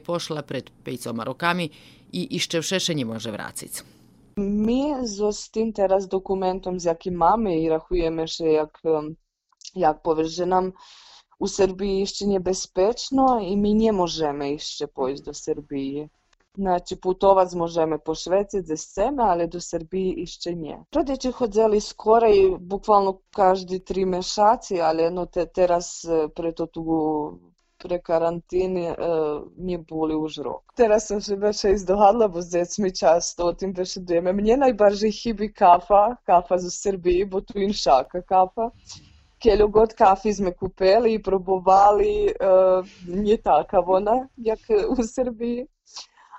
pošla 0.07 0.43
pred 0.43 0.71
pejcoma 0.85 1.17
Marokami 1.17 1.69
i 2.12 2.27
iščevšeše 2.31 2.95
njima 2.95 3.12
može 3.12 3.31
vracic. 3.31 3.83
Mi 4.37 4.95
s 5.33 5.51
tim 5.51 5.73
teraz 5.73 6.09
dokumentom, 6.09 6.81
za 6.81 6.95
kim 6.95 7.14
mame 7.14 7.62
i 7.62 7.69
rachujemy 7.69 8.29
się 8.29 8.45
jak, 8.45 8.79
jak 9.75 10.03
nam 10.47 10.73
u 11.38 11.49
Srbiji 11.49 12.03
išće 12.03 12.27
nje 12.27 12.41
bezpečno 12.41 13.41
i 13.43 13.57
mi 13.57 13.71
znači, 13.71 13.79
nie 13.79 13.93
možeme 13.93 14.51
jeszcze 14.51 14.87
pójść 14.87 15.23
do 15.23 15.35
Srbije. 15.35 16.09
Znači, 16.55 16.97
putovat 16.97 17.53
možemo 17.53 17.99
po 17.99 18.14
Šveci 18.14 18.62
za 18.62 18.77
scene, 18.77 19.23
ali 19.23 19.49
do 19.49 19.61
Srbije 19.61 20.14
išće 20.14 20.55
nje. 20.55 20.79
Rodjeći 20.93 21.31
hodzeli 21.33 21.81
skoro 21.81 22.29
i 22.29 22.57
bukvalno 22.59 23.21
každi 23.31 23.85
tri 23.85 24.05
mešaci, 24.05 24.81
ali 24.81 25.11
no 25.11 25.27
te, 25.27 25.47
teraz 25.47 26.05
e, 26.05 26.29
preto 26.35 26.67
tu 26.67 26.83
pre 27.79 27.99
karantini 27.99 28.87
e, 28.87 28.95
nie 29.57 29.79
boli 29.79 30.14
už 30.14 30.38
rok. 30.38 30.62
Teraz 30.77 31.07
sam 31.07 31.21
się 31.21 31.37
više 31.37 31.73
izdogадla, 31.73 32.29
bo 32.29 32.43
z 32.43 32.49
dzecmi 32.49 32.93
často 32.93 33.47
o 33.47 33.53
tim 33.53 33.73
bešedujeme. 33.73 34.33
Mnje 34.33 34.57
najbardziej 34.57 35.12
chybi 35.12 35.53
kafa, 35.53 36.17
kafa 36.27 36.59
z 36.59 36.71
Srbiji, 36.71 37.25
bo 37.25 37.41
tu 37.41 37.59
inšaka 37.59 38.23
kafa. 38.23 38.71
Kelju 39.38 39.69
god 39.69 39.95
kafi 39.95 40.33
sme 40.35 40.53
kupili 40.53 41.14
i 41.14 41.23
probovali, 41.23 42.27
e, 42.27 42.33
nije 43.07 43.43
takav 43.43 43.91
ona, 43.91 44.29
jak 44.37 44.59
u 44.99 45.03
Srbiji. 45.03 45.67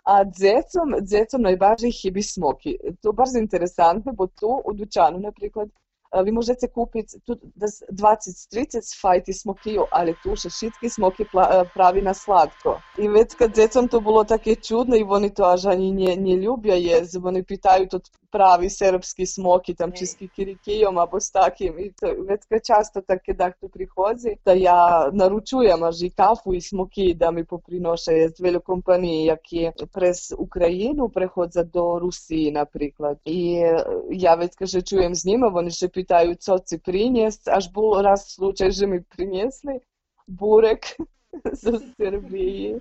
A 0.03 0.23
dzecom, 0.23 0.95
dzecom 1.01 1.41
najvažniji 1.41 1.91
hibi 1.91 2.23
smoki. 2.23 2.77
To 3.01 3.09
je 3.09 3.13
baš 3.13 3.29
interesantno, 3.39 4.13
bo 4.13 4.27
tu 4.27 4.61
u 4.65 4.73
dućanu, 4.73 5.19
наприклад, 5.19 5.69
a, 5.69 5.88
vi 6.25 6.31
možete 6.31 6.67
kupiti 6.67 7.19
tu 7.19 7.35
20-30 7.35 9.01
fajti 9.01 9.33
smokiju, 9.33 9.85
ali 9.91 10.15
tu 10.23 10.35
še 10.35 10.49
šitki 10.49 10.89
smoki 10.89 11.25
pravi 11.73 12.01
na 12.01 12.13
slatko. 12.13 12.79
I 12.97 13.07
već 13.07 13.35
kad 13.35 13.53
dzecom 13.53 13.87
to 13.87 13.99
bilo 13.99 14.23
takie 14.23 14.55
čudno 14.55 14.95
i 14.95 15.05
oni 15.07 15.33
to 15.33 15.43
až 15.43 15.65
ani 15.65 15.91
nie, 15.91 16.15
nie 16.17 16.35
ljubja 16.35 16.75
jez, 16.75 17.15
oni 17.23 17.43
pitaju 17.43 17.87
to 17.87 17.99
pravi 18.31 18.69
serbski 18.69 19.25
smoki, 19.25 19.75
tam 19.75 19.91
či 19.91 20.05
s 20.05 20.15
kikirikijom, 20.15 20.97
abo 20.97 21.19
s 21.19 21.31
takim. 21.31 21.79
I 21.79 21.91
to 21.93 22.13
već 22.27 22.45
kad 22.49 22.65
často 22.65 23.01
takie 23.01 23.33
dah 23.33 23.53
tu 23.61 23.69
prihodzi, 23.69 24.35
da 24.45 24.53
ja 24.53 25.09
naručujem 25.13 25.83
až 25.83 26.01
i 26.01 26.09
kafu 26.09 26.53
i 26.53 26.61
smoki 26.61 27.13
da 27.13 27.31
mi 27.31 27.45
poprinoše 27.45 28.11
jez 28.11 28.39
veljo 28.39 28.59
kompaniji, 28.59 29.25
jak 29.25 29.51
je 29.51 29.71
prez 29.93 30.31
Ukrajinu 30.37 31.09
prehodza 31.09 31.63
do 31.63 31.99
Rusiji, 31.99 32.51
наприклад. 32.51 33.17
I 33.25 33.55
e, 33.57 33.83
ja 34.11 34.35
već 34.35 34.55
kaže 34.55 34.81
čujem 34.81 35.15
s 35.15 35.25
njima, 35.25 35.51
oni 35.53 35.71
še 35.71 35.87
pitaju 35.98 36.34
co 36.34 36.58
ci 36.58 36.78
prinjest, 36.78 37.48
až 37.48 37.70
bol 37.72 38.02
raz 38.02 38.24
slučaj, 38.34 38.70
že 38.70 38.86
mi 38.86 39.02
prinesli 39.02 39.80
burek 40.26 40.86
za 41.52 41.78
Srbiji. 41.96 42.80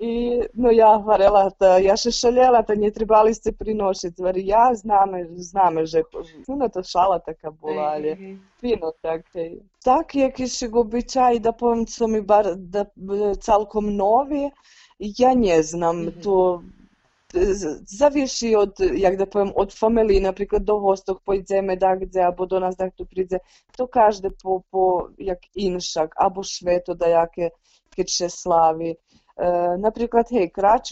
I 0.00 0.40
no 0.54 0.70
ja 0.70 0.96
varela, 0.96 1.50
da 1.60 1.78
ja 1.82 1.96
še 1.98 2.10
šaljela, 2.14 2.62
da 2.62 2.74
nie 2.74 2.90
trebali 2.94 3.34
ste 3.34 3.50
prinošiti, 3.52 4.14
zvari 4.16 4.44
ja 4.46 4.70
zname, 4.74 5.26
zname, 5.36 5.86
že 5.86 6.02
puno 6.46 6.68
to 6.68 6.82
šala 6.82 7.18
taka 7.18 7.50
була, 7.50 7.82
ali 7.98 8.14
fino 8.60 8.92
таке. 9.02 9.58
Так, 9.84 10.14
якісь 10.14 10.62
обичаї, 10.62 11.38
да 11.38 11.52
повім, 11.52 11.86
що 11.86 12.08
ми 12.08 12.20
бар, 12.20 12.54
да, 12.56 12.86
б- 12.96 13.34
цілком 13.40 13.96
нові, 13.96 14.50
я 14.98 15.34
не 15.34 15.62
знам, 15.62 16.12
то 16.22 16.62
E, 17.33 17.41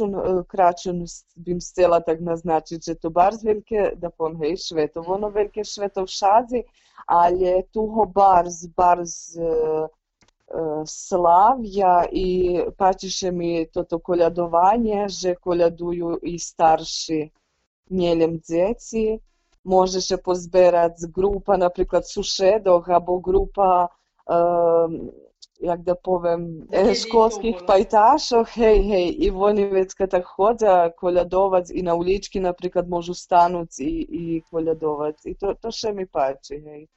e, 0.09 0.43
bym 1.37 1.59
chcela 1.61 2.01
tak 2.01 2.25
naznačiť, 2.25 2.79
že 2.81 2.93
to 2.97 3.13
barz 3.13 3.45
veľké, 3.45 4.01
da 4.01 4.09
poviem, 4.09 4.41
hej, 4.49 4.65
švetov, 4.65 5.05
ono 5.05 5.29
veľké 5.29 5.61
švetov 5.61 6.09
šadzi, 6.09 6.65
ali 7.05 7.61
tu 7.69 7.85
ho 7.85 8.05
barz, 8.09 8.65
barz 8.73 9.37
e, 9.37 9.45
e, 9.45 10.00
slavja 10.85 12.05
i 12.11 12.59
pačiše 12.77 13.31
mi 13.31 13.67
toto 13.73 13.99
koljadovanje, 13.99 15.07
že 15.07 15.35
koljaduju 15.35 16.19
i 16.23 16.39
starši 16.39 17.29
njeljem 17.89 18.39
djeci. 18.47 19.19
Može 19.63 20.01
se 20.01 20.17
pozberat 20.17 20.91
grupa, 21.15 21.57
napriklad 21.57 22.03
sušedog, 22.09 22.89
abo 22.89 23.19
grupa 23.19 23.87
um, 24.27 25.11
jak 25.61 25.81
da 25.81 25.95
povem, 25.95 26.67
školskih 27.01 27.55
pajtašov, 27.67 28.45
hej, 28.53 28.81
hej, 28.83 29.15
i 29.17 29.29
oni 29.29 29.65
već 29.65 29.93
kada 29.93 30.21
hode 30.35 30.91
koljadovac 30.97 31.69
i 31.69 31.81
na 31.81 31.95
ulički, 31.95 32.39
napriklad, 32.39 32.89
možu 32.89 33.13
stanuti 33.13 33.83
i, 33.83 34.07
i 34.09 34.41
koljadovac. 34.51 35.25
I 35.25 35.35
to, 35.35 35.53
to 35.61 35.71
še 35.71 35.93
mi 35.93 36.05
pači, 36.05 36.59
hej. 36.65 36.87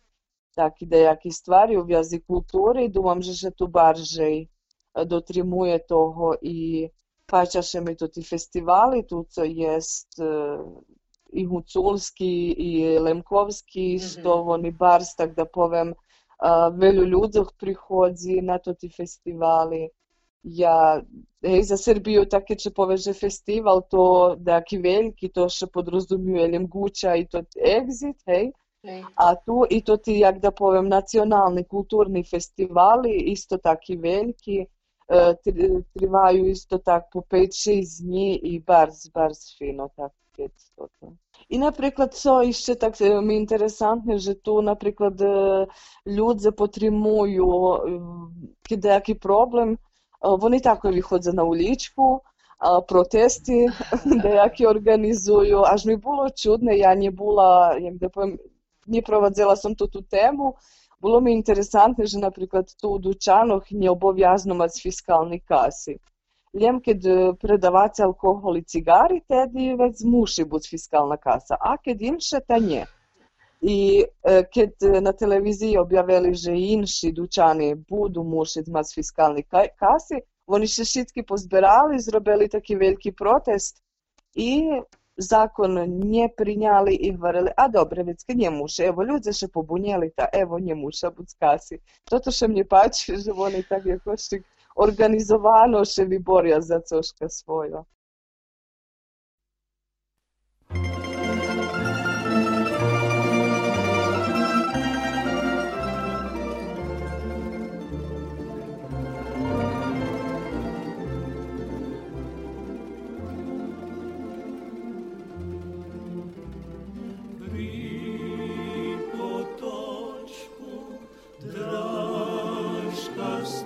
takide 0.54 1.06
aquistário, 1.08 1.84
vjazikulturi, 1.84 2.88
doamježe 2.88 3.50
tu 3.50 3.68
barjei 3.68 4.44
eh, 4.44 5.04
do 5.04 5.20
trimuje 5.20 5.78
toho 5.88 6.34
i 6.42 6.88
pačašemi 7.26 7.96
tudi 7.96 8.22
festivali, 8.22 9.06
tudi 9.06 9.48
jest 9.60 10.18
eh, 10.18 10.58
i 11.32 11.44
Huculski 11.44 12.54
i 12.58 12.98
Lemkovski, 12.98 13.94
mm 13.94 13.98
-hmm. 13.98 14.20
Stovon 14.20 14.66
i 14.66 14.70
Bars, 14.70 15.14
tak 15.16 15.34
da 15.34 15.44
povem, 15.44 15.88
eh, 15.88 16.70
velju 16.72 17.04
ljudeh 17.04 17.48
prihodzi 17.58 18.40
na 18.42 18.58
tudi 18.58 18.88
festivali. 18.96 19.88
Ja, 20.42 21.02
hej, 21.42 21.62
za 21.62 21.76
Srbiju 21.76 22.26
tako, 22.28 22.54
če 22.54 22.70
poveže 22.70 23.12
festival, 23.12 23.80
to 23.90 24.36
da 24.38 24.60
ki 24.62 24.78
veliki, 24.78 25.28
to 25.32 25.48
še 25.48 25.66
podrazumuje 25.66 26.48
Lemguča 26.48 27.14
i 27.16 27.26
to 27.26 27.40
Exit, 27.56 28.20
hej. 28.26 28.52
A 29.16 29.34
tu 29.34 29.64
i 29.70 29.82
to 29.82 29.96
ti, 29.96 30.18
jak 30.18 30.38
da 30.40 30.50
povem, 30.50 30.88
nacionalni 30.88 31.64
kulturni 31.64 32.24
festivali, 32.24 33.16
isto 33.32 33.58
taki 33.58 33.96
veliki, 33.96 34.66
e, 35.08 35.34
tri- 35.44 35.82
trivaju 35.94 36.46
isto 36.46 36.78
tak 36.78 37.08
po 37.12 37.20
5-6 37.20 38.02
dni 38.02 38.40
i 38.42 38.60
barz, 38.60 39.08
barz 39.14 39.38
fino 39.58 39.88
tak 39.96 40.12
je 40.38 40.48
to. 40.48 40.88
to. 41.00 41.12
I 41.48 41.58
наприклад, 41.58 42.14
co 42.14 42.42
іще 42.42 42.74
так 42.74 43.00
е, 43.00 43.20
mi 43.20 43.46
interesantne, 43.46 44.18
že 44.18 44.34
наприклад, 44.62 45.20
люди 46.06 46.50
потримую 46.50 47.46
деякий 48.70 49.14
проблем, 49.14 49.78
вони 50.22 50.60
також 50.60 50.94
виходять 50.94 51.34
на 51.34 51.44
уличку, 51.44 52.20
а, 52.58 52.80
протести 52.80 53.66
деякі 54.06 54.66
організую. 54.66 55.62
Аж 55.62 55.86
mi 55.86 55.96
було 55.96 56.30
чудно, 56.30 56.72
я 56.72 56.94
не 56.94 57.10
була, 57.10 57.78
як 57.78 57.94
да 57.98 58.08
повем, 58.08 58.38
не 58.86 59.02
проводила 59.02 59.56
sam 59.56 59.74
tu 59.74 59.86
tu 59.88 60.02
temu, 60.02 60.54
було 61.04 61.20
mi 61.20 61.32
interesantne, 61.32 62.06
že 62.06 62.18
tu 62.80 62.88
u 62.88 62.98
dućanoh 62.98 63.62
не 63.70 63.90
обов'язно 63.90 64.54
мати 64.54 64.80
фіскальні 64.80 65.38
каси. 65.48 65.98
Ljem, 66.54 66.80
kad 66.80 67.00
predavate 67.40 68.02
alkohol 68.02 68.56
i 68.56 68.62
cigari, 68.62 69.20
tedi 69.28 69.74
već 69.74 70.04
muši 70.04 70.44
bud 70.44 70.62
fiskalna 70.70 71.16
kasa, 71.16 71.56
a 71.60 71.76
kad 71.84 72.02
inše, 72.02 72.40
ta 72.48 72.58
nje. 72.58 72.86
I 73.60 74.04
e, 74.22 74.42
kad 74.54 74.72
e, 74.82 75.00
na 75.00 75.12
televiziji 75.12 75.78
objavili, 75.78 76.34
že 76.34 76.52
inši 76.54 77.12
dućani 77.12 77.74
budu 77.74 78.22
mušit 78.24 78.66
mać 78.66 78.94
fiskalni 78.94 79.42
ka- 79.42 79.74
kasi, 79.78 80.22
oni 80.46 80.66
še 80.66 80.84
šitki 80.84 81.22
pozberali, 81.22 81.98
zrobili 81.98 82.48
taki 82.48 82.76
veliki 82.76 83.12
protest 83.12 83.82
i 84.34 84.52
zakon 85.16 85.79
nie 85.88 86.29
prinjali 86.37 86.94
i 86.94 87.16
varili, 87.16 87.50
a 87.57 87.68
Dobrevicka 87.68 88.33
nje 88.33 88.50
muša, 88.50 88.85
Evo, 88.85 89.03
ljudi 89.03 89.33
še 89.33 89.48
pobunjeli 89.48 90.11
ta 90.16 90.27
evo 90.33 90.59
nie 90.59 90.74
muszę 90.74 91.11
być 91.11 91.31
z 91.31 91.35
kasy. 91.35 91.79
Zato 92.11 92.31
pači, 92.31 92.57
že 92.57 92.64
patrzy, 92.64 93.16
że 93.18 93.33
je 93.85 93.98
košik 93.98 94.44
organizovano 94.74 95.85
še 95.85 96.05
vi 96.05 96.18
borja 96.18 96.61
za 96.61 96.81
coška 96.81 97.29
swoja. 97.29 97.85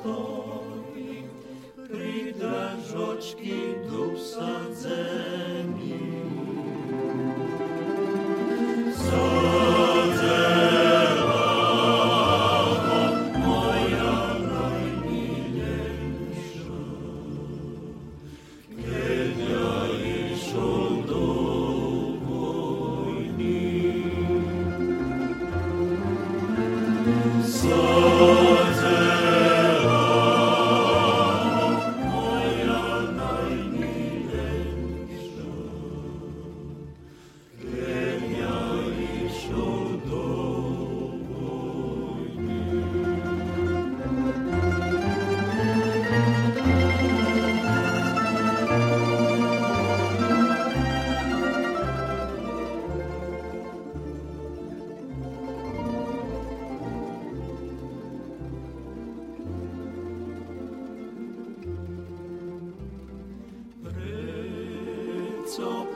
Stoji, 0.09 1.25
pri 1.89 2.33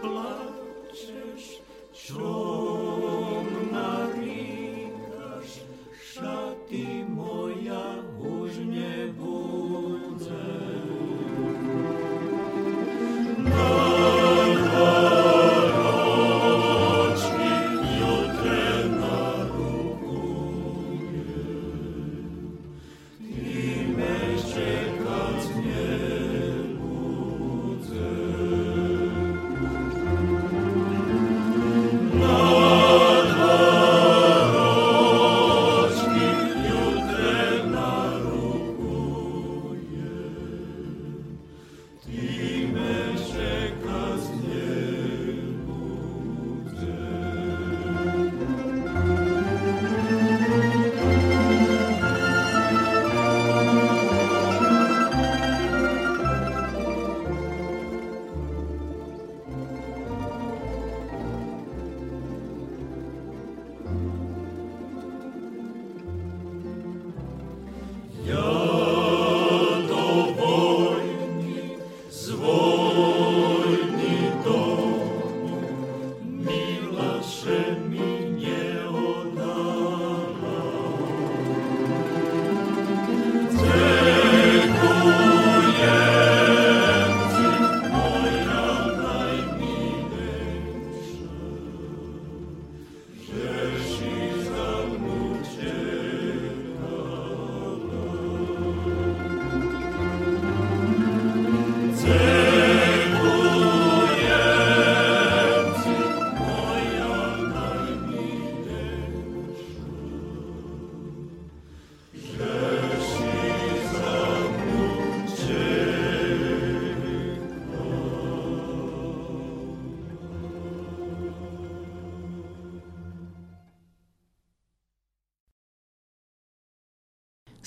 blood. 0.03 0.42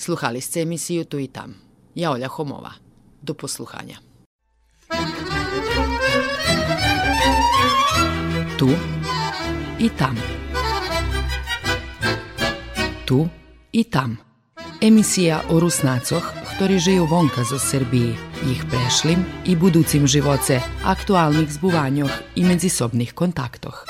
Sluhali 0.06 0.40
ste 0.40 0.62
emisiju 0.62 1.04
Tu 1.04 1.18
i 1.18 1.26
tam. 1.26 1.54
Ja 1.94 2.10
Olja 2.10 2.28
Homova. 2.28 2.70
Do 3.22 3.34
posluhanja. 3.34 3.98
Tu 8.58 8.70
i 9.78 9.88
tam. 9.98 10.16
Tu 13.06 13.28
i 13.72 13.84
tam. 13.84 14.16
Emisija 14.80 15.42
o 15.50 15.58
Rusnacoh, 15.58 16.22
ktorí 16.54 16.78
žijú 16.78 17.10
vonka 17.10 17.42
zo 17.42 17.58
Srbiji, 17.58 18.14
ich 18.46 18.62
prešlim 18.70 19.26
i 19.42 19.58
buducim 19.58 20.06
živoce, 20.06 20.62
aktualnih 20.86 21.50
zbuvanjoh 21.50 22.38
i 22.38 22.46
medzisobnih 22.46 23.10
kontaktoh. 23.10 23.82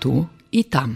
Tu 0.00 0.24
i 0.50 0.62
tam. 0.64 0.84